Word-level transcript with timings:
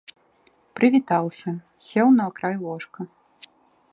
Прывітаўся, 0.79 1.49
сеў 1.87 2.07
на 2.19 2.27
край 2.39 2.55
ложка. 2.65 2.99